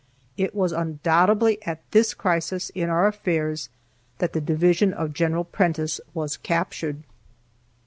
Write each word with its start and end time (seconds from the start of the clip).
It 0.35 0.55
was 0.55 0.71
undoubtedly 0.71 1.61
at 1.63 1.83
this 1.91 2.15
crisis 2.15 2.71
in 2.71 2.89
our 2.89 3.05
affairs 3.05 3.69
that 4.17 4.33
the 4.33 4.41
division 4.41 4.93
of 4.95 5.13
General 5.13 5.43
Prentiss 5.43 6.01
was 6.15 6.37
captured. 6.37 7.03